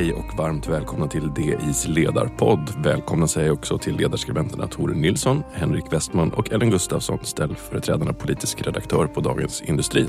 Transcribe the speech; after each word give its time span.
Hej 0.00 0.12
och 0.12 0.38
varmt 0.38 0.68
välkomna 0.68 1.08
till 1.08 1.34
DIs 1.34 1.88
ledarpodd. 1.88 2.72
Välkomna 2.84 3.26
säger 3.26 3.46
jag 3.46 3.54
också 3.54 3.78
till 3.78 3.96
ledarskribenterna 3.96 4.66
Tore 4.66 4.94
Nilsson, 4.94 5.42
Henrik 5.52 5.92
Westman 5.92 6.30
och 6.30 6.52
Ellen 6.52 6.70
Gustafsson, 6.70 7.18
ställföreträdande 7.22 8.12
politisk 8.12 8.62
redaktör 8.62 9.06
på 9.06 9.20
Dagens 9.20 9.62
Industri. 9.62 10.06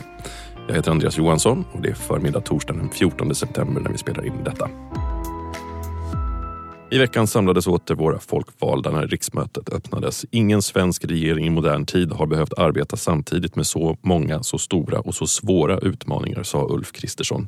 Jag 0.68 0.76
heter 0.76 0.92
Andreas 0.92 1.18
Johansson 1.18 1.66
och 1.72 1.82
det 1.82 1.90
är 1.90 1.94
förmiddag 1.94 2.42
torsdagen 2.42 2.82
den 2.82 2.90
14 2.90 3.36
september 3.36 3.82
när 3.82 3.92
vi 3.92 3.98
spelar 3.98 4.26
in 4.26 4.44
detta. 4.44 4.70
I 6.94 6.98
veckan 6.98 7.28
samlades 7.28 7.68
åter 7.68 7.96
våra 7.96 8.20
folkvalda 8.20 8.92
när 8.92 9.08
riksmötet 9.08 9.70
öppnades. 9.74 10.26
Ingen 10.32 10.62
svensk 10.62 11.06
regering 11.06 11.46
i 11.46 11.50
modern 11.50 11.86
tid 11.86 12.12
har 12.12 12.26
behövt 12.26 12.54
arbeta 12.58 12.98
samtidigt 12.98 13.56
med 13.56 13.68
så 13.68 13.98
många, 14.02 14.44
så 14.44 14.58
stora 14.58 15.00
och 15.00 15.16
så 15.16 15.28
svåra 15.28 15.80
utmaningar, 15.80 16.44
sa 16.44 16.68
Ulf 16.70 16.92
Kristersson. 16.92 17.48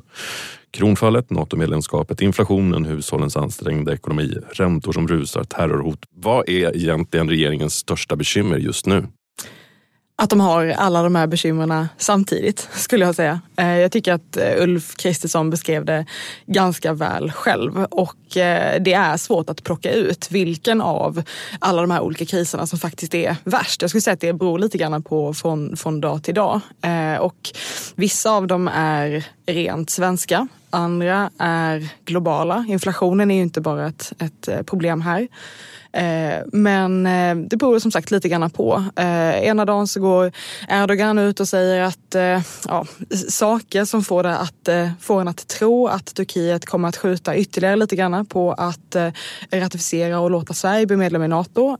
Kronfallet, 0.70 1.30
NATO-medlemskapet, 1.30 2.20
inflationen, 2.20 2.84
hushållens 2.84 3.36
ansträngda 3.36 3.92
ekonomi, 3.92 4.34
räntor 4.52 4.92
som 4.92 5.08
rusar, 5.08 5.44
terrorhot. 5.44 5.98
Vad 6.16 6.48
är 6.48 6.76
egentligen 6.76 7.28
regeringens 7.28 7.74
största 7.74 8.16
bekymmer 8.16 8.58
just 8.58 8.86
nu? 8.86 9.06
Att 10.16 10.30
de 10.30 10.40
har 10.40 10.66
alla 10.66 11.02
de 11.02 11.14
här 11.14 11.26
bekymren 11.26 11.88
samtidigt, 11.98 12.68
skulle 12.72 13.04
jag 13.04 13.14
säga. 13.14 13.40
Eh, 13.56 13.78
jag 13.78 13.92
tycker 13.92 14.12
att 14.12 14.36
eh, 14.36 14.62
Ulf 14.62 14.96
Kristersson 14.96 15.50
beskrev 15.50 15.84
det 15.84 16.06
ganska 16.46 16.92
väl 16.92 17.32
själv 17.32 17.84
och 17.84 18.36
eh, 18.36 18.82
det 18.82 18.92
är 18.92 19.16
svårt 19.16 19.50
att 19.50 19.62
plocka 19.64 19.92
ut 19.92 20.30
vilken 20.30 20.80
av 20.80 21.22
alla 21.58 21.80
de 21.80 21.90
här 21.90 22.00
olika 22.00 22.24
kriserna 22.24 22.66
som 22.66 22.78
faktiskt 22.78 23.14
är 23.14 23.36
värst. 23.44 23.82
Jag 23.82 23.90
skulle 23.90 24.00
säga 24.00 24.14
att 24.14 24.20
det 24.20 24.32
beror 24.32 24.58
lite 24.58 24.78
grann 24.78 25.02
på 25.02 25.34
från, 25.34 25.76
från 25.76 26.00
dag 26.00 26.22
till 26.22 26.34
dag 26.34 26.60
och 27.20 27.50
vissa 27.94 28.30
av 28.30 28.46
dem 28.46 28.68
är 28.74 29.26
rent 29.46 29.90
svenska. 29.90 30.48
Andra 30.70 31.30
är 31.38 31.88
globala. 32.04 32.64
Inflationen 32.68 33.30
är 33.30 33.34
ju 33.34 33.42
inte 33.42 33.60
bara 33.60 33.86
ett, 33.86 34.12
ett 34.18 34.66
problem 34.66 35.00
här. 35.00 35.28
Eh, 35.94 36.42
men 36.52 37.06
eh, 37.06 37.36
det 37.36 37.56
beror 37.56 37.78
som 37.78 37.90
sagt 37.90 38.10
lite 38.10 38.28
grann 38.28 38.50
på. 38.50 38.84
Eh, 38.96 39.44
ena 39.44 39.64
dagen 39.64 39.88
så 39.88 40.00
går 40.00 40.32
Erdogan 40.68 41.18
ut 41.18 41.40
och 41.40 41.48
säger 41.48 41.82
att 41.82 42.16
ja, 42.68 42.86
saker 43.28 43.84
som 43.84 44.04
får, 44.04 44.22
det 44.22 44.38
att, 44.38 44.68
får 45.00 45.20
en 45.20 45.28
att 45.28 45.48
tro 45.48 45.86
att 45.86 46.14
Turkiet 46.14 46.66
kommer 46.66 46.88
att 46.88 46.96
skjuta 46.96 47.36
ytterligare 47.36 47.76
lite 47.76 47.96
grann 47.96 48.26
på 48.26 48.52
att 48.52 48.96
ratificera 49.50 50.20
och 50.20 50.30
låta 50.30 50.54
Sverige 50.54 50.86
bli 50.86 50.96
medlem 50.96 51.22
i 51.22 51.28
NATO. 51.28 51.78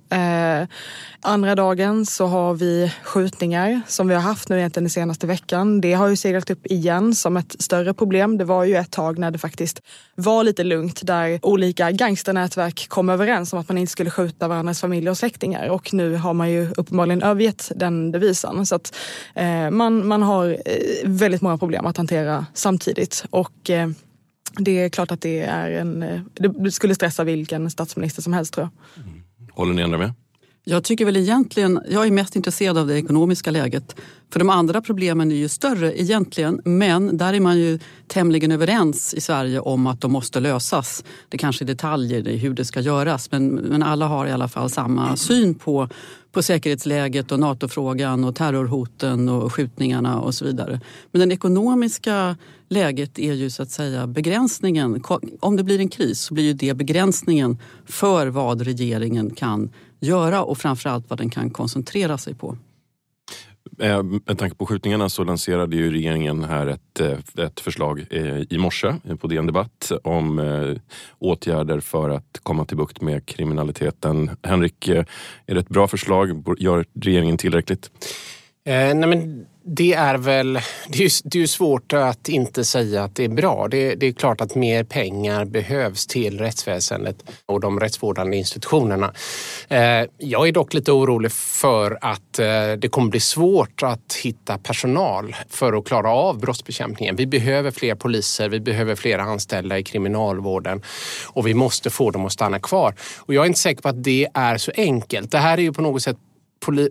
Andra 1.21 1.55
dagen 1.55 2.07
så 2.07 2.27
har 2.27 2.55
vi 2.55 2.93
skjutningar 3.03 3.81
som 3.87 4.09
vi 4.09 4.15
har 4.15 4.23
haft 4.23 4.49
nu 4.49 4.59
egentligen 4.59 4.85
den 4.85 4.91
senaste 4.91 5.27
veckan. 5.27 5.81
Det 5.81 5.93
har 5.93 6.09
ju 6.09 6.17
seglat 6.17 6.51
upp 6.51 6.67
igen 6.67 7.15
som 7.15 7.37
ett 7.37 7.57
större 7.59 7.95
problem. 7.95 8.39
Det 8.39 8.45
var 8.45 8.65
ju 8.65 8.77
ett 8.77 8.91
tag 8.91 9.19
när 9.19 9.31
det 9.31 9.39
faktiskt 9.39 9.81
var 10.15 10.45
lite 10.45 10.65
lugnt 10.65 11.07
där 11.07 11.39
olika 11.43 11.91
gangsternätverk 11.91 12.89
kom 12.89 13.09
överens 13.09 13.53
om 13.53 13.59
att 13.59 13.69
man 13.69 13.79
inte 13.79 13.93
skulle 13.93 14.04
skjuta 14.11 14.49
varandras 14.49 14.81
familjer 14.81 15.11
och 15.11 15.19
släktingar 15.19 15.69
och 15.69 15.95
nu 15.95 16.17
har 16.17 16.35
man 16.35 16.51
ju 16.51 16.71
uppenbarligen 16.77 17.23
övergett 17.23 17.73
den 17.77 18.13
devisen. 18.13 18.67
Så 18.67 18.75
att 18.75 18.97
eh, 19.35 19.71
man, 19.71 20.07
man 20.07 20.23
har 20.23 20.49
eh, 20.49 20.57
väldigt 21.05 21.43
många 21.43 21.59
problem 21.59 21.87
att 21.87 21.97
hantera 21.97 22.47
samtidigt 22.55 23.25
och 23.31 23.71
eh, 23.71 23.89
det 24.59 24.71
är 24.71 24.89
klart 24.89 25.11
att 25.11 25.21
det 25.21 25.41
är 25.41 25.71
en, 25.71 26.03
eh, 26.03 26.21
det 26.35 26.71
skulle 26.71 26.95
stressa 26.95 27.25
vilken 27.25 27.71
statsminister 27.71 28.23
som 28.23 28.33
helst 28.33 28.55
tror 28.55 28.69
jag. 28.95 29.05
Mm. 29.05 29.23
Håller 29.53 29.75
ni 29.75 29.83
andra 29.83 29.99
med? 29.99 30.13
Jag 30.67 30.85
tycker 30.85 31.05
väl 31.05 31.17
egentligen, 31.17 31.81
jag 31.91 32.07
är 32.07 32.11
mest 32.11 32.37
intresserad 32.37 32.79
av 32.79 32.87
det 32.87 32.99
ekonomiska 32.99 33.51
läget. 33.51 33.97
För 34.33 34.39
de 34.39 34.51
andra 34.51 34.83
problemen 34.83 35.33
är 35.33 35.37
ju 35.37 35.49
större 35.49 36.01
egentligen, 36.01 36.61
men 36.65 37.17
där 37.17 37.35
är 37.35 37.41
man 37.41 37.59
ju 37.59 37.79
tämligen 38.07 38.53
överens 38.53 39.15
i 39.15 39.21
Sverige 39.21 39.61
om 39.61 39.87
att 39.87 40.01
de 40.01 40.13
måste 40.13 40.41
lösas. 40.41 41.05
Det 41.29 41.39
kanske 41.39 41.65
är 41.65 41.67
detaljer 41.67 42.29
i 42.29 42.37
hur 42.37 42.55
det 42.55 42.65
ska 42.65 42.81
göras, 42.81 43.31
men, 43.31 43.49
men 43.49 43.83
alla 43.83 44.07
har 44.07 44.27
i 44.27 44.33
alla 44.33 44.49
fall 44.49 44.71
samma 44.71 45.17
syn 45.17 45.55
på, 45.55 45.89
på 46.33 46.43
säkerhetsläget 46.43 47.33
och 47.33 47.41
NATO-frågan 47.41 48.25
och 48.25 48.37
terrorhoten 48.37 49.29
och 49.29 49.53
skjutningarna 49.53 50.21
och 50.21 50.35
så 50.35 50.45
vidare. 50.45 50.81
Men 51.13 51.29
det 51.29 51.35
ekonomiska 51.35 52.37
läget 52.69 53.19
är 53.19 53.33
ju 53.33 53.51
så 53.51 53.63
att 53.63 53.71
säga 53.71 54.07
begränsningen. 54.07 55.03
Om 55.41 55.57
det 55.57 55.63
blir 55.63 55.79
en 55.79 55.89
kris 55.89 56.21
så 56.21 56.35
blir 56.35 56.45
ju 56.45 56.53
det 56.53 56.75
begränsningen 56.75 57.59
för 57.87 58.27
vad 58.27 58.63
regeringen 58.63 59.31
kan 59.31 59.71
göra 60.05 60.45
och 60.45 60.59
framförallt 60.59 61.11
vad 61.11 61.19
den 61.19 61.31
kan 61.31 61.51
koncentrera 61.51 62.19
sig 62.19 62.35
på. 62.35 62.57
Eh, 63.79 64.03
med 64.03 64.39
tanke 64.39 64.57
på 64.57 64.67
skjutningarna 64.67 65.09
så 65.09 65.25
lanserade 65.25 65.77
ju 65.77 65.93
regeringen 65.93 66.45
här 66.45 66.67
ett, 66.67 67.01
eh, 67.01 67.45
ett 67.45 67.61
förslag 67.61 68.07
eh, 68.11 68.41
i 68.51 68.59
morse 68.59 68.95
på 69.21 69.27
DN 69.27 69.47
Debatt 69.47 69.93
om 70.05 70.41
åtgärder 71.19 71.81
för 71.81 72.11
att 72.11 72.41
komma 72.43 72.65
till 72.65 72.77
bukt 72.77 73.01
med 73.01 73.27
kriminaliteten. 73.27 74.31
Henrik, 74.43 74.89
är 74.89 75.07
det 75.47 75.59
ett 75.61 75.69
bra 75.69 75.89
förslag? 75.89 76.59
Gör 76.59 76.85
regeringen 76.95 77.37
tillräckligt? 77.37 77.91
Eh, 78.67 78.95
nej 78.95 79.09
men 79.09 79.47
det 79.67 79.93
är 79.93 80.19
väl 80.19 80.53
det 80.89 80.99
är, 80.99 81.03
ju, 81.03 81.09
det 81.25 81.43
är 81.43 81.47
svårt 81.47 81.93
att 81.93 82.29
inte 82.29 82.65
säga 82.65 83.05
att 83.05 83.17
det 83.17 83.25
är 83.25 83.29
bra. 83.29 83.69
Det, 83.69 83.95
det, 83.95 84.07
är 84.07 84.13
klart 84.13 84.41
att 84.41 84.55
mer 84.55 84.85
pengar 84.85 85.45
behövs 85.45 86.07
till 86.07 86.39
rättsväsendet 86.39 87.17
och 87.47 87.61
de 87.61 87.81
rättsvårdande 87.81 88.37
institutionerna. 88.37 89.13
Eh, 89.69 90.05
jag 90.19 90.49
är 90.49 90.53
dock 90.53 90.75
lite 90.75 90.93
orolig 90.93 91.33
för 91.33 91.99
att 92.01 92.39
eh, 92.39 92.73
det 92.79 92.89
kommer 92.91 93.11
bli 93.11 93.21
svårt 93.21 93.83
att 93.83 94.15
hitta 94.23 94.59
personal 94.59 95.37
för 95.49 95.79
att 95.79 95.85
klara 95.85 96.11
av 96.11 96.39
brottsbekämpningen. 96.39 97.17
Vi 97.17 97.27
behöver 97.27 97.71
fler 97.71 97.95
poliser, 97.95 98.49
vi 98.49 98.61
behöver 98.61 98.95
fler 98.95 99.19
anställda 99.19 99.79
i 99.79 99.83
kriminalvården 99.83 100.83
och 101.29 101.47
vi 101.47 101.55
måste 101.55 101.91
få 101.91 102.11
dem 102.11 102.27
att 102.27 102.33
stanna 102.33 102.59
kvar. 102.59 102.95
Och 103.19 103.35
jag 103.35 103.43
är 103.43 103.47
inte 103.47 103.61
säker 103.61 103.83
på 103.83 103.89
att 103.89 104.05
det 104.05 104.29
är 104.35 104.59
så 104.59 104.73
enkelt. 104.77 105.31
Det 105.31 105.39
här 105.39 105.59
är 105.59 105.63
ju 105.63 105.73
på 105.73 105.83
något 105.83 106.03
sätt 106.03 106.17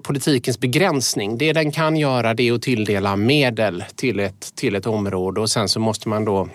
politikens 0.03 0.59
begränsning. 0.59 1.37
Det 1.37 1.53
den 1.53 1.71
kan 1.71 1.95
göra 1.95 2.33
det 2.33 2.47
är 2.47 2.53
att 2.53 2.61
tilldela 2.61 3.15
medel 3.15 3.83
till 3.95 4.19
ett, 4.19 4.55
till 4.55 4.75
ett 4.75 4.87
område 4.87 5.41
och 5.41 5.49
sen 5.49 5.69
så 5.69 5.79
måste 5.79 6.09
man 6.09 6.25
då 6.25 6.47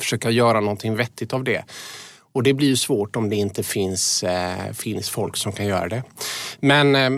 försöka 0.00 0.30
göra 0.30 0.60
någonting 0.60 0.96
vettigt 0.96 1.32
av 1.32 1.44
det. 1.44 1.64
Och 2.32 2.42
det 2.42 2.54
blir 2.54 2.68
ju 2.68 2.76
svårt 2.76 3.16
om 3.16 3.30
det 3.30 3.36
inte 3.36 3.62
finns, 3.62 4.22
eh, 4.22 4.72
finns 4.72 5.10
folk 5.10 5.36
som 5.36 5.52
kan 5.52 5.66
göra 5.66 5.88
det. 5.88 6.02
Men 6.60 6.94
eh, 6.94 7.10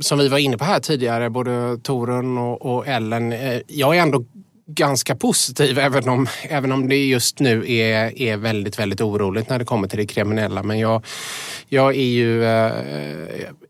som 0.00 0.18
vi 0.18 0.28
var 0.28 0.38
inne 0.38 0.58
på 0.58 0.64
här 0.64 0.80
tidigare, 0.80 1.30
både 1.30 1.78
Torun 1.82 2.38
och, 2.38 2.66
och 2.66 2.86
Ellen, 2.86 3.32
eh, 3.32 3.60
jag 3.66 3.96
är 3.96 4.00
ändå 4.02 4.24
ganska 4.66 5.14
positiv 5.16 5.78
även 5.78 6.08
om, 6.08 6.26
även 6.42 6.72
om 6.72 6.88
det 6.88 7.06
just 7.06 7.40
nu 7.40 7.72
är, 7.72 8.18
är 8.22 8.36
väldigt, 8.36 8.78
väldigt 8.78 9.00
oroligt 9.00 9.48
när 9.48 9.58
det 9.58 9.64
kommer 9.64 9.88
till 9.88 9.98
det 9.98 10.06
kriminella. 10.06 10.62
Men 10.62 10.78
jag, 10.78 11.04
jag, 11.68 11.96
är, 11.96 12.04
ju, 12.04 12.44
eh, 12.44 12.72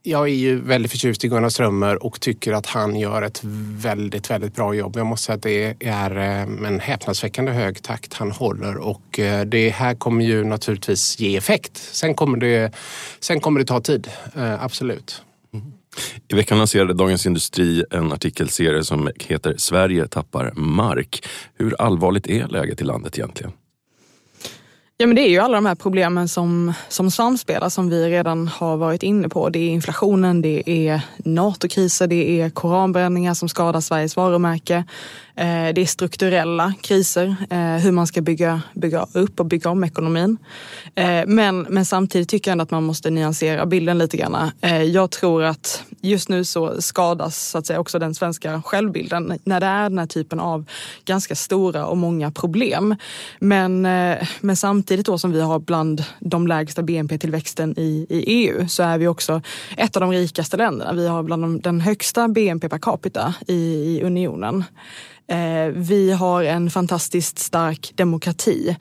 jag 0.02 0.28
är 0.28 0.34
ju 0.34 0.60
väldigt 0.60 0.92
förtjust 0.92 1.24
i 1.24 1.28
Gunnar 1.28 1.48
Strömmer 1.48 2.04
och 2.04 2.20
tycker 2.20 2.52
att 2.52 2.66
han 2.66 2.96
gör 2.96 3.22
ett 3.22 3.40
väldigt, 3.78 4.30
väldigt 4.30 4.54
bra 4.54 4.74
jobb. 4.74 4.96
Jag 4.96 5.06
måste 5.06 5.26
säga 5.26 5.36
att 5.36 5.42
det 5.42 5.74
är 5.80 6.16
eh, 6.16 6.66
en 6.68 6.80
häpnadsväckande 6.80 7.52
hög 7.52 7.82
takt 7.82 8.14
han 8.14 8.30
håller 8.30 8.76
och 8.76 9.18
eh, 9.18 9.44
det 9.44 9.70
här 9.70 9.94
kommer 9.94 10.24
ju 10.24 10.44
naturligtvis 10.44 11.20
ge 11.20 11.36
effekt. 11.36 11.76
Sen 11.76 12.14
kommer 12.14 12.38
det, 12.38 12.74
sen 13.20 13.40
kommer 13.40 13.60
det 13.60 13.66
ta 13.66 13.80
tid, 13.80 14.10
absolut. 14.60 15.22
I 16.28 16.34
veckan 16.34 16.58
lanserade 16.58 16.94
Dagens 16.94 17.26
Industri 17.26 17.84
en 17.90 18.12
artikelserie 18.12 18.84
som 18.84 19.10
heter 19.20 19.54
Sverige 19.58 20.06
tappar 20.06 20.52
mark. 20.54 21.26
Hur 21.54 21.80
allvarligt 21.80 22.26
är 22.26 22.48
läget 22.48 22.80
i 22.80 22.84
landet 22.84 23.18
egentligen? 23.18 23.52
Ja 24.96 25.06
men 25.06 25.16
det 25.16 25.22
är 25.22 25.28
ju 25.28 25.38
alla 25.38 25.54
de 25.54 25.66
här 25.66 25.74
problemen 25.74 26.28
som, 26.28 26.72
som 26.88 27.10
samspelar 27.10 27.68
som 27.68 27.90
vi 27.90 28.08
redan 28.08 28.48
har 28.48 28.76
varit 28.76 29.02
inne 29.02 29.28
på. 29.28 29.48
Det 29.48 29.58
är 29.58 29.68
inflationen, 29.68 30.42
det 30.42 30.62
är 30.88 31.00
NATO-kriser, 31.16 32.06
det 32.06 32.40
är 32.40 32.50
koranbränningar 32.50 33.34
som 33.34 33.48
skadar 33.48 33.80
Sveriges 33.80 34.16
varumärke. 34.16 34.84
Eh, 35.36 35.74
det 35.74 35.80
är 35.80 35.86
strukturella 35.86 36.74
kriser, 36.80 37.36
eh, 37.50 37.58
hur 37.58 37.92
man 37.92 38.06
ska 38.06 38.20
bygga, 38.20 38.62
bygga 38.74 39.06
upp 39.12 39.40
och 39.40 39.46
bygga 39.46 39.70
om 39.70 39.84
ekonomin. 39.84 40.38
Eh, 40.94 41.22
men, 41.26 41.60
men 41.60 41.84
samtidigt 41.84 42.28
tycker 42.28 42.50
jag 42.50 42.52
ändå 42.52 42.62
att 42.62 42.70
man 42.70 42.84
måste 42.84 43.10
nyansera 43.10 43.66
bilden 43.66 43.98
lite 43.98 44.16
grann. 44.16 44.50
Eh, 44.60 44.82
jag 44.82 45.10
tror 45.10 45.42
att 45.42 45.84
just 46.00 46.28
nu 46.28 46.44
så 46.44 46.82
skadas 46.82 47.48
så 47.48 47.58
att 47.58 47.66
säga 47.66 47.80
också 47.80 47.98
den 47.98 48.14
svenska 48.14 48.62
självbilden 48.62 49.38
när 49.44 49.60
det 49.60 49.66
är 49.66 49.90
den 49.90 49.98
här 49.98 50.06
typen 50.06 50.40
av 50.40 50.64
ganska 51.04 51.34
stora 51.34 51.86
och 51.86 51.96
många 51.96 52.30
problem. 52.30 52.96
Men, 53.38 53.86
eh, 53.86 54.28
men 54.40 54.56
samtidigt 54.56 55.06
då 55.06 55.18
som 55.18 55.32
vi 55.32 55.40
har 55.40 55.58
bland 55.58 56.04
de 56.20 56.46
lägsta 56.46 56.82
BNP-tillväxten 56.82 57.74
i, 57.78 58.06
i 58.08 58.24
EU 58.26 58.68
så 58.68 58.82
är 58.82 58.98
vi 58.98 59.08
också 59.08 59.42
ett 59.76 59.96
av 59.96 60.00
de 60.00 60.12
rikaste 60.12 60.56
länderna. 60.56 60.92
Vi 60.92 61.08
har 61.08 61.22
bland 61.22 61.42
de, 61.42 61.60
den 61.60 61.80
högsta 61.80 62.28
BNP 62.28 62.68
per 62.68 62.78
capita 62.78 63.34
i, 63.46 63.54
i 63.54 64.02
unionen. 64.02 64.64
Eh, 65.26 65.68
vi 65.74 66.12
har 66.12 66.42
en 66.42 66.70
fantastiskt 66.70 67.38
stark 67.38 67.92
demokrati. 67.94 68.76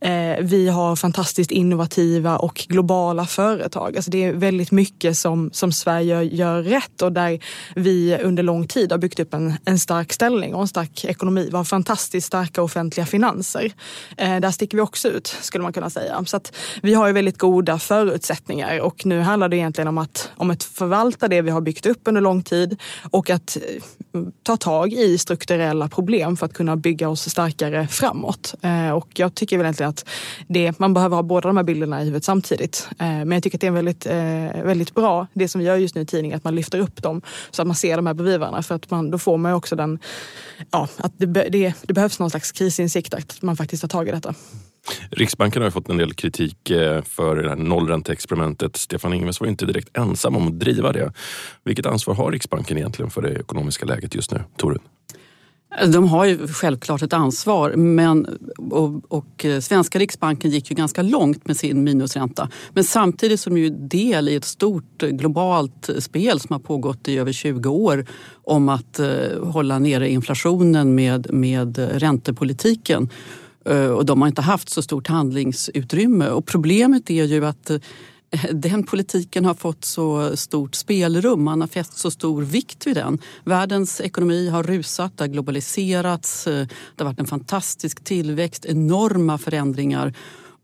Eh, 0.00 0.36
vi 0.40 0.68
har 0.68 0.96
fantastiskt 0.96 1.50
innovativa 1.50 2.36
och 2.36 2.66
globala 2.68 3.26
företag. 3.26 3.96
Alltså 3.96 4.10
det 4.10 4.24
är 4.24 4.32
väldigt 4.32 4.70
mycket 4.70 5.18
som, 5.18 5.50
som 5.52 5.72
Sverige 5.72 6.22
gör 6.22 6.62
rätt 6.62 7.02
och 7.02 7.12
där 7.12 7.38
vi 7.76 8.18
under 8.22 8.42
lång 8.42 8.66
tid 8.66 8.92
har 8.92 8.98
byggt 8.98 9.20
upp 9.20 9.34
en, 9.34 9.54
en 9.64 9.78
stark 9.78 10.12
ställning 10.12 10.54
och 10.54 10.60
en 10.60 10.68
stark 10.68 11.04
ekonomi. 11.04 11.48
Vi 11.50 11.56
har 11.56 11.64
fantastiskt 11.64 12.26
starka 12.26 12.62
offentliga 12.62 13.06
finanser. 13.06 13.72
Eh, 14.16 14.40
där 14.40 14.50
sticker 14.50 14.76
vi 14.76 14.82
också 14.82 15.08
ut 15.08 15.26
skulle 15.40 15.62
man 15.62 15.72
kunna 15.72 15.90
säga. 15.90 16.24
Så 16.26 16.36
att 16.36 16.52
vi 16.82 16.94
har 16.94 17.06
ju 17.06 17.12
väldigt 17.12 17.38
goda 17.38 17.78
förutsättningar 17.78 18.80
och 18.80 19.06
nu 19.06 19.20
handlar 19.20 19.48
det 19.48 19.56
egentligen 19.56 19.88
om 19.88 19.98
att, 19.98 20.30
om 20.36 20.50
att 20.50 20.64
förvalta 20.64 21.28
det 21.28 21.42
vi 21.42 21.50
har 21.50 21.60
byggt 21.60 21.86
upp 21.86 22.00
under 22.04 22.20
lång 22.20 22.42
tid 22.42 22.76
och 23.10 23.30
att 23.30 23.56
eh, 23.56 24.22
ta 24.42 24.56
tag 24.56 24.92
i 24.92 25.18
strukturella 25.18 25.87
problem 25.88 26.36
för 26.36 26.46
att 26.46 26.52
kunna 26.52 26.76
bygga 26.76 27.08
oss 27.08 27.30
starkare 27.30 27.86
framåt. 27.86 28.54
Eh, 28.62 28.90
och 28.90 29.08
jag 29.14 29.34
tycker 29.34 29.56
väl 29.58 29.64
egentligen 29.64 29.90
att 29.90 30.08
det, 30.48 30.78
man 30.78 30.94
behöver 30.94 31.16
ha 31.16 31.22
båda 31.22 31.48
de 31.48 31.56
här 31.56 31.64
bilderna 31.64 32.00
i 32.00 32.04
huvudet 32.04 32.24
samtidigt. 32.24 32.88
Eh, 32.98 33.06
men 33.06 33.32
jag 33.32 33.42
tycker 33.42 33.56
att 33.56 33.60
det 33.60 33.66
är 33.66 33.70
väldigt, 33.70 34.06
eh, 34.06 34.64
väldigt 34.64 34.94
bra, 34.94 35.26
det 35.34 35.48
som 35.48 35.58
vi 35.58 35.66
gör 35.66 35.76
just 35.76 35.94
nu 35.94 36.00
i 36.00 36.06
tidningen, 36.06 36.36
att 36.36 36.44
man 36.44 36.54
lyfter 36.54 36.78
upp 36.78 37.02
dem 37.02 37.22
så 37.50 37.62
att 37.62 37.68
man 37.68 37.76
ser 37.76 37.96
de 37.96 38.06
här 38.06 38.14
bevivarna. 38.14 38.62
För 38.62 38.74
att 38.74 38.90
man, 38.90 39.10
då 39.10 39.18
får 39.18 39.36
man 39.36 39.52
också 39.52 39.76
den, 39.76 39.98
ja, 40.70 40.88
att 40.96 41.12
det, 41.16 41.26
det, 41.26 41.74
det 41.82 41.92
behövs 41.92 42.18
någon 42.18 42.30
slags 42.30 42.52
krisinsikt, 42.52 43.14
att 43.14 43.42
man 43.42 43.56
faktiskt 43.56 43.80
tar 43.80 43.88
tag 43.88 44.08
i 44.08 44.10
detta. 44.10 44.34
Riksbanken 45.10 45.62
har 45.62 45.70
fått 45.70 45.88
en 45.88 45.96
del 45.96 46.14
kritik 46.14 46.56
för 47.04 47.36
det 47.36 47.48
här 47.48 47.56
nollränteexperimentet. 47.56 48.76
Stefan 48.76 49.12
Ingves 49.12 49.40
var 49.40 49.46
inte 49.46 49.66
direkt 49.66 49.96
ensam 49.96 50.36
om 50.36 50.48
att 50.48 50.60
driva 50.60 50.92
det. 50.92 51.12
Vilket 51.64 51.86
ansvar 51.86 52.14
har 52.14 52.32
Riksbanken 52.32 52.78
egentligen 52.78 53.10
för 53.10 53.22
det 53.22 53.32
ekonomiska 53.40 53.86
läget 53.86 54.14
just 54.14 54.32
nu? 54.32 54.42
Torun? 54.56 54.80
De 55.86 56.08
har 56.08 56.24
ju 56.24 56.48
självklart 56.48 57.02
ett 57.02 57.12
ansvar 57.12 57.72
men, 57.76 58.26
och, 58.56 59.02
och, 59.08 59.44
eh, 59.44 59.60
svenska 59.60 59.98
riksbanken 59.98 60.50
gick 60.50 60.70
ju 60.70 60.76
ganska 60.76 61.02
långt 61.02 61.46
med 61.46 61.56
sin 61.56 61.84
minusränta. 61.84 62.50
Men 62.72 62.84
samtidigt 62.84 63.40
som 63.40 63.58
ju 63.58 63.70
del 63.70 64.28
i 64.28 64.34
ett 64.34 64.44
stort 64.44 65.02
eh, 65.02 65.08
globalt 65.08 65.90
spel 65.98 66.40
som 66.40 66.52
har 66.52 66.60
pågått 66.60 67.08
i 67.08 67.18
över 67.18 67.32
20 67.32 67.68
år 67.68 68.06
om 68.44 68.68
att 68.68 68.98
eh, 68.98 69.08
hålla 69.42 69.78
nere 69.78 70.08
inflationen 70.08 70.94
med, 70.94 71.32
med 71.32 71.78
räntepolitiken. 71.78 73.08
Eh, 73.64 73.90
och 73.90 74.06
de 74.06 74.20
har 74.20 74.28
inte 74.28 74.42
haft 74.42 74.68
så 74.68 74.82
stort 74.82 75.08
handlingsutrymme. 75.08 76.28
Och 76.28 76.46
problemet 76.46 77.10
är 77.10 77.24
ju 77.24 77.46
att 77.46 77.70
eh, 77.70 77.78
den 78.52 78.82
politiken 78.82 79.44
har 79.44 79.54
fått 79.54 79.84
så 79.84 80.36
stort 80.36 80.74
spelrum, 80.74 81.44
man 81.44 81.60
har 81.60 81.68
fäst 81.68 81.98
så 81.98 82.10
stor 82.10 82.42
vikt 82.42 82.86
vid 82.86 82.96
den. 82.96 83.18
Världens 83.44 84.00
ekonomi 84.00 84.48
har 84.48 84.62
rusat, 84.62 85.12
det 85.16 85.24
har 85.24 85.28
globaliserats, 85.28 86.46
eh, 86.46 86.66
det 86.96 87.04
har 87.04 87.04
varit 87.04 87.20
en 87.20 87.26
fantastisk 87.26 88.04
tillväxt, 88.04 88.64
enorma 88.64 89.38
förändringar 89.38 90.14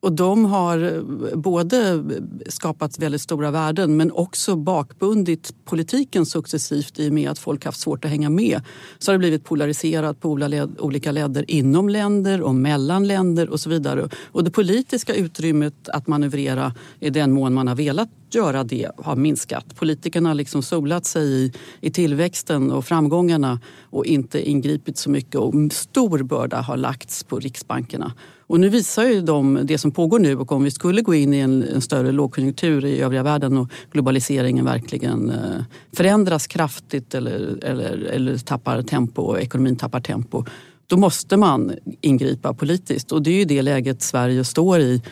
och 0.04 0.12
de 0.12 0.44
har 0.44 0.94
eh, 0.94 1.36
både 1.36 2.04
skapat 2.48 2.98
väldigt 2.98 3.20
stora 3.20 3.50
värden 3.50 3.96
men 3.96 4.12
också 4.12 4.56
bakbundit 4.56 5.54
politiken 5.64 6.26
successivt 6.26 6.98
i 6.98 7.08
och 7.08 7.12
med 7.12 7.30
att 7.30 7.38
folk 7.38 7.64
haft 7.64 7.80
svårt 7.80 8.04
att 8.04 8.10
hänga 8.10 8.30
med. 8.30 8.60
Så 8.98 9.10
har 9.10 9.14
det 9.14 9.18
blivit 9.18 9.44
polariserat 9.44 10.20
på 10.20 10.30
olika 10.78 11.12
ledder 11.12 11.50
inom 11.50 11.88
länder 11.88 12.42
och 12.42 12.54
mellan 12.54 13.06
länder 13.06 13.48
och 13.48 13.60
så 13.60 13.70
vidare. 13.70 14.08
Och 14.32 14.44
det 14.44 14.50
politiska 14.50 15.14
utrymmet 15.14 15.88
att 15.88 16.06
manövrera 16.06 16.74
i 17.00 17.10
den 17.10 17.32
mån 17.32 17.54
man 17.54 17.68
har 17.68 17.74
velat 17.74 18.08
göra 18.34 18.64
det 18.64 18.90
har 18.96 19.16
minskat. 19.16 19.76
Politikerna 19.76 20.30
har 20.30 20.34
liksom 20.34 20.62
solat 20.62 21.06
sig 21.06 21.24
i, 21.24 21.52
i 21.80 21.90
tillväxten 21.90 22.70
och 22.70 22.84
framgångarna 22.84 23.60
och 23.90 24.06
inte 24.06 24.50
ingripit 24.50 24.98
så 24.98 25.10
mycket 25.10 25.34
och 25.34 25.54
stor 25.72 26.22
börda 26.22 26.60
har 26.60 26.76
lagts 26.76 27.24
på 27.24 27.38
riksbankerna. 27.38 28.12
Och 28.46 28.60
nu 28.60 28.68
visar 28.68 29.04
ju 29.04 29.20
de, 29.20 29.60
det 29.64 29.78
som 29.78 29.90
pågår 29.90 30.18
nu 30.18 30.36
och 30.36 30.52
om 30.52 30.64
vi 30.64 30.70
skulle 30.70 31.02
gå 31.02 31.14
in 31.14 31.34
i 31.34 31.38
en, 31.38 31.62
en 31.62 31.80
större 31.80 32.12
lågkonjunktur 32.12 32.84
i 32.84 33.00
övriga 33.00 33.22
världen 33.22 33.56
och 33.56 33.70
globaliseringen 33.92 34.64
verkligen 34.64 35.30
eh, 35.30 35.62
förändras 35.92 36.46
kraftigt 36.46 37.14
eller, 37.14 37.64
eller, 37.64 38.04
eller 38.04 38.38
tappar 38.38 38.82
tempo 38.82 39.22
och 39.22 39.40
ekonomin 39.40 39.76
tappar 39.76 40.00
tempo. 40.00 40.44
Då 40.86 40.96
måste 40.96 41.36
man 41.36 41.72
ingripa 42.00 42.54
politiskt 42.54 43.12
och 43.12 43.22
det 43.22 43.30
är 43.30 43.38
ju 43.38 43.44
det 43.44 43.62
läget 43.62 44.02
Sverige 44.02 44.44
står 44.44 44.80
i 44.80 45.02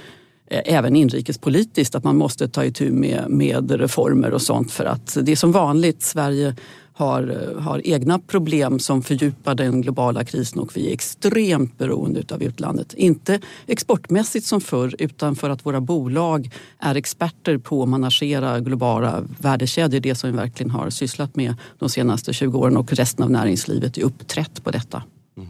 Eh, 0.53 0.75
även 0.75 0.97
inrikespolitiskt, 0.97 1.95
att 1.95 2.05
man 2.05 2.17
måste 2.17 2.49
ta 2.49 2.65
itu 2.65 2.93
med, 2.93 3.25
med 3.29 3.71
reformer 3.71 4.31
och 4.31 4.43
sånt 4.43 4.73
för 4.73 4.85
att 4.85 5.19
det 5.23 5.33
är 5.33 5.37
som 5.37 5.53
vanligt, 5.53 6.03
Sverige 6.03 6.57
har, 6.93 7.53
eh, 7.57 7.63
har 7.63 7.81
egna 7.85 8.19
problem 8.19 8.79
som 8.79 9.03
fördjupar 9.03 9.55
den 9.55 9.81
globala 9.83 10.25
krisen 10.25 10.61
och 10.61 10.77
vi 10.77 10.89
är 10.89 10.93
extremt 10.93 11.79
beroende 11.79 12.23
av 12.35 12.43
utlandet. 12.43 12.95
Inte 12.95 13.41
exportmässigt 13.67 14.47
som 14.47 14.61
förr 14.61 14.95
utan 14.99 15.37
för 15.37 15.51
att 15.51 15.67
våra 15.67 15.81
bolag 15.81 16.51
är 16.79 16.95
experter 16.95 17.59
på 17.59 17.83
att 17.83 17.89
managera 17.89 18.61
globala 18.61 19.25
värdekedjor. 19.39 20.01
Det 20.01 20.15
som 20.15 20.31
vi 20.31 20.37
verkligen 20.37 20.71
har 20.71 20.91
sysslat 20.91 21.37
med 21.37 21.55
de 21.79 21.89
senaste 21.89 22.33
20 22.33 22.59
åren 22.59 22.77
och 22.77 22.93
resten 22.93 23.25
av 23.25 23.31
näringslivet 23.31 23.99
är 23.99 24.03
uppträtt 24.03 24.65
på 24.65 24.71
detta. 24.71 25.03
Mm. 25.37 25.49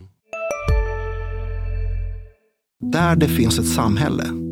Där 2.92 3.16
det 3.16 3.28
finns 3.28 3.58
ett 3.58 3.68
samhälle, 3.68 4.51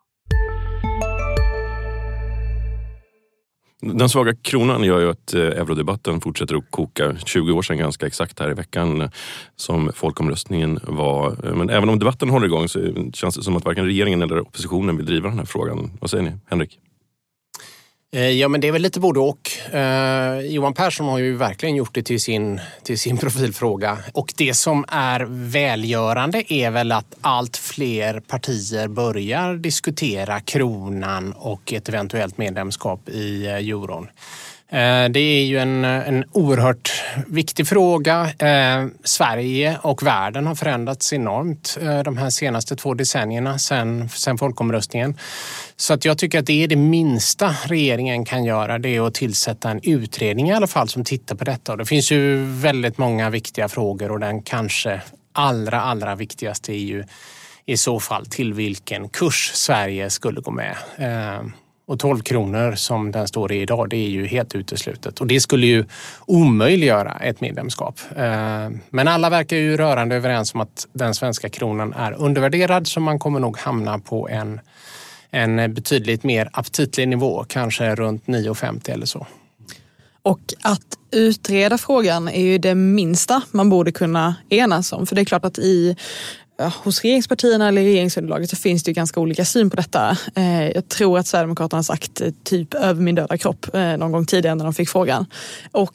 Den 3.81 4.09
svaga 4.09 4.35
kronan 4.35 4.83
gör 4.83 4.99
ju 4.99 5.09
att 5.09 5.33
eh, 5.33 5.41
eurodebatten 5.41 6.21
fortsätter 6.21 6.55
att 6.55 6.71
koka. 6.71 7.15
20 7.25 7.51
år 7.51 7.61
sedan 7.61 7.77
ganska 7.77 8.07
exakt 8.07 8.39
här 8.39 8.51
i 8.51 8.53
veckan 8.53 9.01
eh, 9.01 9.09
som 9.55 9.91
folkomröstningen 9.95 10.79
var. 10.83 11.47
Eh, 11.47 11.55
men 11.55 11.69
även 11.69 11.89
om 11.89 11.99
debatten 11.99 12.29
håller 12.29 12.45
igång 12.45 12.67
så 12.67 12.79
känns 13.13 13.35
det 13.35 13.43
som 13.43 13.55
att 13.57 13.65
varken 13.65 13.85
regeringen 13.85 14.21
eller 14.21 14.39
oppositionen 14.39 14.97
vill 14.97 15.05
driva 15.05 15.29
den 15.29 15.37
här 15.37 15.45
frågan. 15.45 15.91
Vad 15.99 16.09
säger 16.09 16.23
ni? 16.23 16.31
Henrik? 16.45 16.79
Eh, 18.13 18.29
ja, 18.29 18.47
men 18.47 18.61
det 18.61 18.67
är 18.67 18.71
väl 18.71 18.81
lite 18.81 18.99
både 18.99 19.19
och. 19.19 19.73
Eh, 19.75 20.39
Johan 20.39 20.73
Persson 20.73 21.07
har 21.07 21.19
ju 21.19 21.35
verkligen 21.35 21.75
gjort 21.75 21.95
det 21.95 22.03
till 22.03 22.21
sin, 22.21 22.61
till 22.83 22.99
sin 22.99 23.17
profilfråga. 23.17 23.97
Och 24.13 24.33
det 24.37 24.53
som 24.53 24.85
är 24.87 25.27
välgörande 25.29 26.53
är 26.53 26.71
väl 26.71 26.91
att 26.91 27.15
allt 27.21 27.57
fler 27.57 28.19
partier 28.19 28.87
börjar 28.87 29.55
diskutera 29.55 30.39
kronan 30.39 31.33
och 31.33 31.73
ett 31.73 31.89
eventuellt 31.89 32.37
medlemskap 32.37 33.09
i 33.09 33.45
eh, 33.45 33.55
euron. 33.55 34.07
Eh, 34.71 35.09
det 35.09 35.19
är 35.19 35.45
ju 35.45 35.57
en, 35.57 35.85
en 35.85 36.25
oerhört 36.31 36.91
viktig 37.27 37.67
fråga. 37.67 38.29
Eh, 38.39 38.87
Sverige 39.03 39.77
och 39.81 40.03
världen 40.03 40.47
har 40.47 40.55
förändrats 40.55 41.13
enormt 41.13 41.77
eh, 41.81 42.03
de 42.03 42.17
här 42.17 42.29
senaste 42.29 42.75
två 42.75 42.93
decennierna 42.93 43.59
sedan, 43.59 44.09
sen 44.09 44.37
folkomröstningen. 44.37 45.17
Så 45.75 45.93
att 45.93 46.05
jag 46.05 46.17
tycker 46.17 46.39
att 46.39 46.45
det 46.45 46.63
är 46.63 46.67
det 46.67 46.75
minsta 46.75 47.55
regeringen 47.65 48.25
kan 48.25 48.45
göra. 48.45 48.79
Det 48.79 48.89
är 48.89 49.07
att 49.07 49.13
tillsätta 49.13 49.69
en 49.69 49.79
utredning 49.83 50.49
i 50.49 50.53
alla 50.53 50.67
fall 50.67 50.89
som 50.89 51.03
tittar 51.03 51.35
på 51.35 51.43
detta. 51.43 51.71
Och 51.71 51.77
det 51.77 51.85
finns 51.85 52.11
ju 52.11 52.45
väldigt 52.45 52.97
många 52.97 53.29
viktiga 53.29 53.69
frågor 53.69 54.11
och 54.11 54.19
den 54.19 54.41
kanske 54.41 55.01
allra, 55.33 55.81
allra 55.81 56.15
viktigaste 56.15 56.73
är 56.73 56.83
ju 56.85 57.03
i 57.65 57.77
så 57.77 57.99
fall 57.99 58.25
till 58.25 58.53
vilken 58.53 59.09
kurs 59.09 59.51
Sverige 59.53 60.09
skulle 60.09 60.41
gå 60.41 60.51
med. 60.51 60.75
Och 61.91 61.99
12 61.99 62.21
kronor 62.21 62.75
som 62.75 63.11
den 63.11 63.27
står 63.27 63.51
i 63.51 63.61
idag, 63.61 63.89
det 63.89 63.95
är 63.95 64.09
ju 64.09 64.25
helt 64.25 64.55
uteslutet. 64.55 65.19
Och 65.19 65.27
det 65.27 65.39
skulle 65.39 65.67
ju 65.67 65.85
omöjliggöra 66.25 67.11
ett 67.11 67.41
medlemskap. 67.41 67.99
Eh, 68.15 68.69
men 68.89 69.07
alla 69.07 69.29
verkar 69.29 69.57
ju 69.57 69.77
rörande 69.77 70.15
överens 70.15 70.53
om 70.53 70.61
att 70.61 70.87
den 70.93 71.15
svenska 71.15 71.49
kronan 71.49 71.93
är 71.93 72.13
undervärderad 72.13 72.87
så 72.87 72.99
man 72.99 73.19
kommer 73.19 73.39
nog 73.39 73.57
hamna 73.57 73.99
på 73.99 74.29
en, 74.29 74.59
en 75.31 75.73
betydligt 75.73 76.23
mer 76.23 76.49
aptitlig 76.53 77.07
nivå, 77.07 77.45
kanske 77.47 77.95
runt 77.95 78.25
9,50 78.25 78.91
eller 78.91 79.05
så. 79.05 79.27
Och 80.23 80.53
att 80.61 80.97
utreda 81.11 81.77
frågan 81.77 82.27
är 82.27 82.41
ju 82.41 82.57
det 82.57 82.75
minsta 82.75 83.41
man 83.51 83.69
borde 83.69 83.91
kunna 83.91 84.35
enas 84.49 84.93
om. 84.93 85.07
För 85.07 85.15
det 85.15 85.21
är 85.21 85.25
klart 85.25 85.45
att 85.45 85.59
i 85.59 85.95
hos 86.69 87.01
regeringspartierna 87.01 87.67
eller 87.67 87.81
regeringsunderlaget 87.81 88.49
så 88.49 88.55
finns 88.55 88.83
det 88.83 88.89
ju 88.89 88.93
ganska 88.93 89.19
olika 89.19 89.45
syn 89.45 89.69
på 89.69 89.75
detta. 89.75 90.17
Eh, 90.35 90.69
jag 90.69 90.87
tror 90.87 91.19
att 91.19 91.27
Sverigedemokraterna 91.27 91.77
har 91.77 91.83
sagt 91.83 92.21
eh, 92.21 92.29
typ 92.43 92.73
över 92.73 93.01
min 93.01 93.15
döda 93.15 93.37
kropp 93.37 93.75
eh, 93.75 93.97
någon 93.97 94.11
gång 94.11 94.25
tidigare 94.25 94.55
när 94.55 94.63
de 94.63 94.73
fick 94.73 94.89
frågan. 94.89 95.25
Och, 95.71 95.93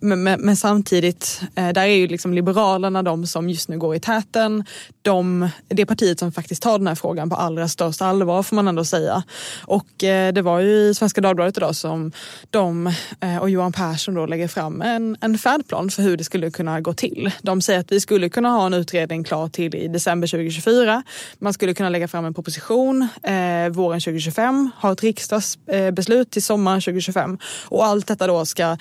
men, 0.00 0.22
men 0.22 0.56
samtidigt, 0.56 1.40
där 1.54 1.78
är 1.78 1.86
ju 1.86 2.06
liksom 2.06 2.34
Liberalerna 2.34 3.02
de 3.02 3.26
som 3.26 3.50
just 3.50 3.68
nu 3.68 3.78
går 3.78 3.94
i 3.94 4.00
täten. 4.00 4.64
De, 5.02 5.48
det 5.68 5.86
partiet 5.86 6.18
som 6.18 6.32
faktiskt 6.32 6.62
tar 6.62 6.78
den 6.78 6.86
här 6.86 6.94
frågan 6.94 7.30
på 7.30 7.36
allra 7.36 7.68
största 7.68 8.06
allvar 8.06 8.42
får 8.42 8.56
man 8.56 8.68
ändå 8.68 8.84
säga. 8.84 9.22
Och 9.62 9.86
det 10.34 10.42
var 10.42 10.60
ju 10.60 10.70
i 10.70 10.94
Svenska 10.94 11.20
Dagbladet 11.20 11.56
idag 11.56 11.76
som 11.76 12.12
de 12.50 12.92
och 13.40 13.50
Johan 13.50 13.72
Persson 13.72 14.14
då 14.14 14.26
lägger 14.26 14.48
fram 14.48 14.82
en, 14.82 15.16
en 15.20 15.38
färdplan 15.38 15.90
för 15.90 16.02
hur 16.02 16.16
det 16.16 16.24
skulle 16.24 16.50
kunna 16.50 16.80
gå 16.80 16.92
till. 16.92 17.30
De 17.42 17.60
säger 17.60 17.80
att 17.80 17.92
vi 17.92 18.00
skulle 18.00 18.28
kunna 18.28 18.48
ha 18.48 18.66
en 18.66 18.74
utredning 18.74 19.24
klar 19.24 19.48
till 19.48 19.70
i 19.82 19.88
december 19.88 20.28
2024. 20.28 21.02
Man 21.38 21.52
skulle 21.52 21.74
kunna 21.74 21.88
lägga 21.88 22.08
fram 22.08 22.24
en 22.24 22.34
proposition 22.34 23.08
eh, 23.22 23.68
våren 23.68 24.00
2025, 24.00 24.70
ha 24.80 24.92
ett 24.92 25.02
riksdagsbeslut 25.02 26.30
till 26.30 26.42
sommaren 26.42 26.80
2025 26.80 27.38
och 27.64 27.84
allt 27.84 28.06
detta 28.06 28.26
då 28.26 28.44
ska, 28.44 28.76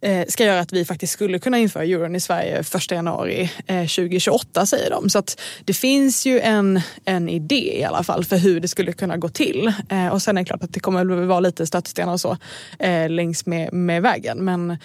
eh, 0.00 0.26
ska 0.28 0.44
göra 0.44 0.60
att 0.60 0.72
vi 0.72 0.84
faktiskt 0.84 1.12
skulle 1.12 1.38
kunna 1.38 1.58
införa 1.58 1.84
euron 1.84 2.16
i 2.16 2.20
Sverige 2.20 2.58
1 2.58 2.90
januari 2.90 3.50
eh, 3.66 3.80
2028 3.80 4.66
säger 4.66 4.90
de. 4.90 5.10
Så 5.10 5.18
att 5.18 5.40
det 5.64 5.74
finns 5.74 6.26
ju 6.26 6.40
en, 6.40 6.80
en 7.04 7.28
idé 7.28 7.78
i 7.78 7.84
alla 7.84 8.02
fall 8.02 8.24
för 8.24 8.36
hur 8.36 8.60
det 8.60 8.68
skulle 8.68 8.92
kunna 8.92 9.16
gå 9.16 9.28
till. 9.28 9.72
Eh, 9.88 10.08
och 10.08 10.22
sen 10.22 10.36
är 10.36 10.42
det 10.42 10.46
klart 10.46 10.62
att 10.62 10.72
det 10.72 10.80
kommer 10.80 11.04
väl 11.04 11.26
vara 11.26 11.40
lite 11.40 11.66
stötestenar 11.66 12.12
och 12.12 12.20
så 12.20 12.36
eh, 12.78 13.10
längs 13.10 13.46
med, 13.46 13.72
med 13.72 14.02
vägen. 14.02 14.44
Men 14.44 14.78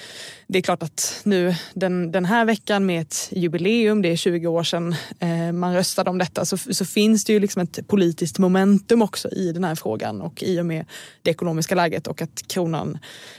det 0.47 0.57
är 0.57 0.61
klart 0.61 0.83
att 0.83 1.21
nu 1.23 1.55
den, 1.73 2.11
den 2.11 2.25
här 2.25 2.45
veckan 2.45 2.85
med 2.85 3.01
ett 3.01 3.29
jubileum, 3.31 4.01
det 4.01 4.11
är 4.11 4.15
20 4.15 4.47
år 4.47 4.63
sedan 4.63 4.95
eh, 5.19 5.51
man 5.59 5.73
röstade 5.73 6.09
om 6.09 6.17
detta, 6.17 6.45
så, 6.45 6.57
så 6.57 6.85
finns 6.85 7.25
det 7.25 7.33
ju 7.33 7.39
liksom 7.39 7.61
ett 7.61 7.87
politiskt 7.87 8.39
momentum 8.39 9.01
också 9.01 9.29
i 9.29 9.51
den 9.51 9.63
här 9.63 9.75
frågan 9.75 10.21
och 10.21 10.43
i 10.43 10.59
och 10.59 10.65
med 10.65 10.85
det 11.21 11.31
ekonomiska 11.31 11.75
läget 11.75 12.07
och 12.07 12.21
att 12.21 12.47
kronan 12.47 12.97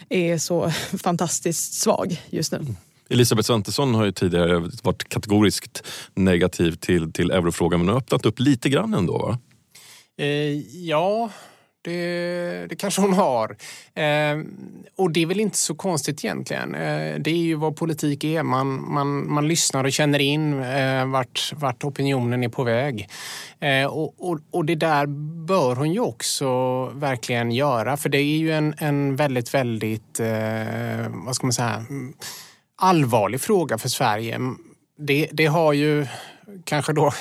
är 0.08 0.38
så 0.38 0.70
fantastiskt 1.02 1.74
svag 1.74 2.22
just 2.30 2.52
nu. 2.52 2.66
Elisabeth 3.10 3.46
Svantesson 3.46 3.94
har 3.94 4.04
ju 4.04 4.12
tidigare 4.12 4.70
varit 4.82 5.08
kategoriskt 5.08 5.82
negativ 6.14 6.72
till, 6.72 7.12
till 7.12 7.30
eurofrågan 7.30 7.80
men 7.80 7.88
har 7.88 7.96
öppnat 7.96 8.26
upp 8.26 8.40
lite 8.40 8.68
grann 8.68 8.94
ändå 8.94 9.18
va? 9.18 9.38
Eh, 10.18 10.26
ja, 10.86 11.30
det, 11.82 12.66
det 12.68 12.76
kanske 12.76 13.00
hon 13.00 13.12
har. 13.12 13.56
Eh, 13.94 14.38
och 14.96 15.12
det 15.12 15.22
är 15.22 15.26
väl 15.26 15.40
inte 15.40 15.58
så 15.58 15.74
konstigt 15.74 16.24
egentligen. 16.24 16.74
Eh, 16.74 17.18
det 17.18 17.30
är 17.30 17.36
ju 17.36 17.54
vad 17.54 17.76
politik 17.76 18.24
är. 18.24 18.42
Man, 18.42 18.92
man, 18.92 19.32
man 19.32 19.48
lyssnar 19.48 19.84
och 19.84 19.92
känner 19.92 20.18
in 20.18 20.62
eh, 20.62 21.06
vart, 21.06 21.52
vart 21.56 21.84
opinionen 21.84 22.44
är 22.44 22.48
på 22.48 22.64
väg. 22.64 23.08
Eh, 23.60 23.86
och, 23.86 24.30
och, 24.30 24.38
och, 24.50 24.64
det 24.64 24.74
där 24.74 25.06
bör 25.46 25.76
hon 25.76 25.92
ju 25.92 26.00
också 26.00 26.84
verkligen 26.86 27.52
göra. 27.52 27.96
För 27.96 28.08
det 28.08 28.18
är 28.18 28.38
ju 28.38 28.52
en, 28.52 28.74
en 28.78 29.16
väldigt, 29.16 29.54
väldigt, 29.54 30.20
eh, 30.20 31.08
vad 31.08 31.34
ska 31.34 31.46
man 31.46 31.52
säga, 31.52 31.84
allvarlig 32.76 33.40
fråga 33.40 33.78
för 33.78 33.88
Sverige. 33.88 34.40
Det, 34.98 35.28
det 35.32 35.46
har 35.46 35.72
ju 35.72 36.06
kanske 36.64 36.92
då 36.92 37.12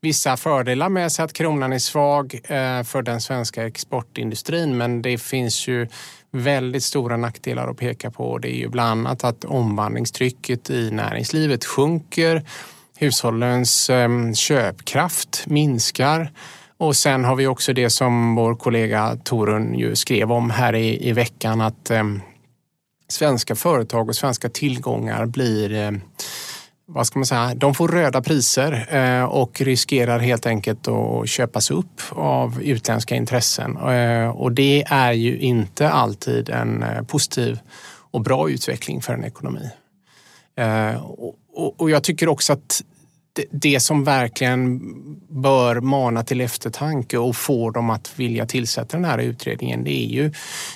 vissa 0.00 0.36
fördelar 0.36 0.88
med 0.88 1.12
sig 1.12 1.24
att 1.24 1.32
kronan 1.32 1.72
är 1.72 1.78
svag 1.78 2.34
eh, 2.34 2.82
för 2.82 3.02
den 3.02 3.20
svenska 3.20 3.66
exportindustrin 3.66 4.76
men 4.76 5.02
det 5.02 5.18
finns 5.18 5.68
ju 5.68 5.88
väldigt 6.30 6.84
stora 6.84 7.16
nackdelar 7.16 7.70
att 7.70 7.76
peka 7.76 8.10
på. 8.10 8.38
Det 8.38 8.48
är 8.48 8.58
ju 8.58 8.68
bland 8.68 8.90
annat 8.90 9.24
att 9.24 9.44
omvandlingstrycket 9.44 10.70
i 10.70 10.90
näringslivet 10.90 11.64
sjunker. 11.64 12.42
Hushållens 12.98 13.90
ehm, 13.90 14.34
köpkraft 14.34 15.44
minskar. 15.46 16.32
Och 16.76 16.96
sen 16.96 17.24
har 17.24 17.36
vi 17.36 17.46
också 17.46 17.72
det 17.72 17.90
som 17.90 18.34
vår 18.34 18.54
kollega 18.54 19.16
Torun 19.24 19.74
ju 19.74 19.96
skrev 19.96 20.32
om 20.32 20.50
här 20.50 20.74
i, 20.74 21.08
i 21.08 21.12
veckan 21.12 21.60
att 21.60 21.90
eh, 21.90 22.04
svenska 23.08 23.54
företag 23.54 24.08
och 24.08 24.16
svenska 24.16 24.48
tillgångar 24.48 25.26
blir 25.26 25.72
eh, 25.72 25.90
vad 26.90 27.06
ska 27.06 27.18
man 27.18 27.26
säga, 27.26 27.54
de 27.54 27.74
får 27.74 27.88
röda 27.88 28.22
priser 28.22 28.86
eh, 28.90 29.24
och 29.24 29.60
riskerar 29.60 30.18
helt 30.18 30.46
enkelt 30.46 30.88
att 30.88 31.28
köpas 31.28 31.70
upp 31.70 32.02
av 32.10 32.62
utländska 32.62 33.14
intressen. 33.14 33.76
Eh, 33.76 34.28
och 34.28 34.52
det 34.52 34.84
är 34.88 35.12
ju 35.12 35.38
inte 35.38 35.88
alltid 35.88 36.50
en 36.50 36.82
eh, 36.82 37.02
positiv 37.02 37.58
och 38.10 38.20
bra 38.20 38.50
utveckling 38.50 39.02
för 39.02 39.12
en 39.12 39.24
ekonomi. 39.24 39.70
Och 41.78 41.90
jag 41.90 42.02
tycker 42.02 42.28
också 42.28 42.52
att 42.52 42.82
det 43.50 43.80
som 43.80 44.04
verkligen 44.04 44.80
bör 45.28 45.80
mana 45.80 46.24
till 46.24 46.40
eftertanke 46.40 47.18
och 47.18 47.36
få 47.36 47.70
dem 47.70 47.90
att 47.90 48.12
vilja 48.16 48.46
tillsätta 48.46 48.96
den 48.96 49.04
här 49.04 49.18
utredningen 49.18 49.84
det 49.84 50.04
är 50.04 50.06
ju 50.06 50.32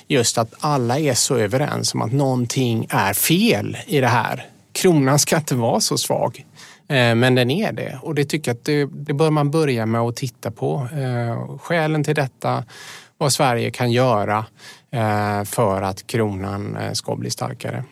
just 0.08 0.38
att 0.38 0.54
alla 0.60 0.98
är 0.98 1.14
så 1.14 1.36
överens 1.36 1.94
om 1.94 2.02
att 2.02 2.12
någonting 2.12 2.86
är 2.90 3.12
fel 3.12 3.76
i 3.86 4.00
det 4.00 4.08
här 4.08 4.51
kronan 4.72 5.18
ska 5.18 5.36
inte 5.36 5.54
vara 5.54 5.80
så 5.80 5.98
svag. 5.98 6.46
Eh, 6.88 7.14
men 7.14 7.34
den 7.34 7.50
är 7.50 7.72
det 7.72 7.98
och 8.02 8.14
det 8.14 8.24
tycker 8.24 8.50
jag 8.50 8.56
att 8.56 8.64
det, 8.64 8.84
det 8.84 9.12
bör 9.12 9.30
man 9.30 9.50
börja 9.50 9.86
med 9.86 10.00
att 10.00 10.16
titta 10.16 10.50
på. 10.50 10.88
Eh, 10.92 11.58
skälen 11.58 12.04
till 12.04 12.14
detta, 12.14 12.64
vad 13.18 13.32
Sverige 13.32 13.70
kan 13.70 13.92
göra 13.92 14.46
eh, 14.90 15.44
för 15.44 15.82
att 15.82 16.06
kronan 16.06 16.78
ska 16.92 17.16
bli 17.16 17.30
starkare. 17.30 17.84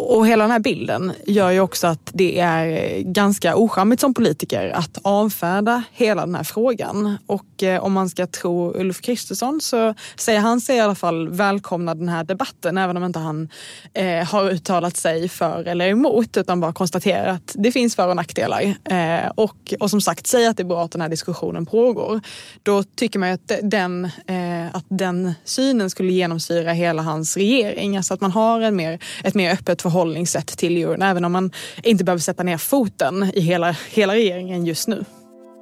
Och 0.00 0.26
hela 0.26 0.44
den 0.44 0.50
här 0.50 0.58
bilden 0.58 1.12
gör 1.26 1.50
ju 1.50 1.60
också 1.60 1.86
att 1.86 2.10
det 2.14 2.40
är 2.40 2.98
ganska 3.00 3.56
ocharmigt 3.56 4.00
som 4.00 4.14
politiker 4.14 4.70
att 4.70 4.98
avfärda 5.02 5.82
hela 5.92 6.26
den 6.26 6.34
här 6.34 6.44
frågan. 6.44 7.18
Och 7.26 7.62
eh, 7.62 7.84
om 7.84 7.92
man 7.92 8.08
ska 8.08 8.26
tro 8.26 8.72
Ulf 8.76 9.00
Kristersson 9.00 9.60
så 9.60 9.94
säger 10.16 10.40
han 10.40 10.60
sig 10.60 10.76
i 10.76 10.80
alla 10.80 10.94
fall 10.94 11.28
välkomna 11.28 11.94
den 11.94 12.08
här 12.08 12.24
debatten 12.24 12.78
även 12.78 12.96
om 12.96 13.04
inte 13.04 13.18
han 13.18 13.48
eh, 13.94 14.24
har 14.24 14.50
uttalat 14.50 14.96
sig 14.96 15.28
för 15.28 15.64
eller 15.64 15.88
emot 15.88 16.36
utan 16.36 16.60
bara 16.60 16.72
konstaterar 16.72 17.26
att 17.26 17.54
det 17.54 17.72
finns 17.72 17.96
för 17.96 18.08
och 18.08 18.16
nackdelar. 18.16 18.74
Eh, 18.84 19.30
och, 19.34 19.74
och 19.80 19.90
som 19.90 20.00
sagt, 20.00 20.26
säger 20.26 20.50
att 20.50 20.56
det 20.56 20.62
är 20.62 20.64
bra 20.64 20.84
att 20.84 20.92
den 20.92 21.00
här 21.00 21.08
diskussionen 21.08 21.66
pågår. 21.66 22.20
Då 22.62 22.82
tycker 22.82 23.18
man 23.18 23.32
att 23.32 23.52
den, 23.62 24.04
eh, 24.04 24.66
att 24.72 24.86
den 24.88 25.34
synen 25.44 25.90
skulle 25.90 26.12
genomsyra 26.12 26.72
hela 26.72 27.02
hans 27.02 27.36
regering. 27.36 27.96
Alltså 27.96 28.14
att 28.14 28.20
man 28.20 28.32
har 28.32 28.60
en 28.60 28.76
mer, 28.76 28.98
ett 29.24 29.34
mer 29.34 29.52
öppet 29.52 29.87
förhållningssätt 29.90 30.46
till 30.46 30.76
euron, 30.76 31.02
även 31.02 31.24
om 31.24 31.32
man 31.32 31.50
inte 31.82 32.04
behöver 32.04 32.20
sätta 32.20 32.42
ner 32.42 32.56
foten 32.58 33.30
i 33.34 33.40
hela, 33.40 33.76
hela 33.90 34.14
regeringen 34.14 34.66
just 34.66 34.88
nu. 34.88 35.04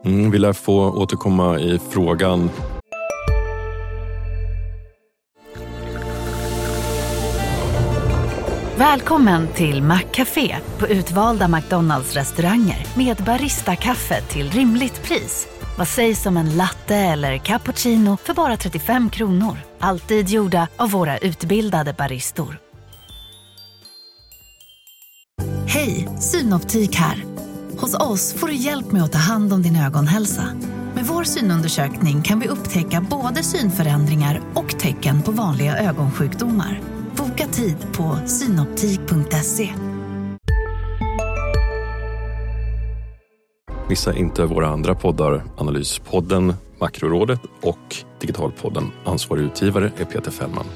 Mm, 0.04 0.30
vi 0.30 0.38
lär 0.38 0.52
få 0.52 0.90
återkomma 0.90 1.59
i 1.59 1.80
frågan. 1.90 2.50
Välkommen 8.78 9.49
till 9.49 9.83
Maccafé 9.83 10.56
på 10.78 10.88
utvalda 10.88 11.49
McDonalds 11.49 12.14
restauranger 12.14 12.87
med 12.97 13.16
Baristakaffe 13.16 14.21
till 14.21 14.50
rimligt 14.50 15.02
pris. 15.02 15.49
Vad 15.78 15.88
sägs 15.88 16.26
om 16.26 16.37
en 16.37 16.56
latte 16.56 16.97
eller 16.97 17.38
cappuccino 17.38 18.16
för 18.16 18.35
bara 18.35 18.56
35 18.56 19.11
kronor? 19.11 19.56
Alltid 19.78 20.28
gjorda 20.28 20.68
av 20.76 20.90
våra 20.90 21.18
utbildade 21.18 21.92
baristor. 21.92 22.65
Hej, 25.68 26.08
Synoptik 26.20 26.94
här. 26.96 27.25
Hos 27.78 27.94
oss 27.94 28.35
får 28.35 28.46
du 28.46 28.54
hjälp 28.54 28.92
med 28.92 29.02
att 29.02 29.12
ta 29.12 29.18
hand 29.18 29.52
om 29.52 29.62
din 29.62 29.76
ögonhälsa. 29.76 30.44
Med 30.94 31.06
vår 31.06 31.25
synundersökning 31.25 32.23
kan 32.23 32.40
vi 32.40 32.49
upptäcka 32.49 33.06
både 33.11 33.42
synförändringar 33.42 34.40
och 34.54 34.78
tecken 34.78 35.23
på 35.23 35.30
vanliga 35.30 35.78
ögonsjukdomar. 35.78 36.80
Boka 37.16 37.46
tid 37.46 37.76
på 37.92 38.18
synoptik.se. 38.26 39.73
Missa 43.88 44.16
inte 44.16 44.44
våra 44.44 44.68
andra 44.68 44.94
poddar, 44.94 45.44
Analyspodden, 45.56 46.54
Makrorådet 46.80 47.40
och 47.62 47.96
Digitalpodden. 48.20 48.85
Ansvarig 49.04 49.42
utgivare 49.42 49.92
är 49.96 50.04
Peter 50.04 50.30
Fällman. 50.30 50.66